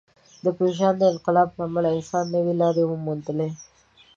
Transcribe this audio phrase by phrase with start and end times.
[0.43, 3.49] د پېژاند انقلاب له امله انسانانو نوې لارې وموندلې.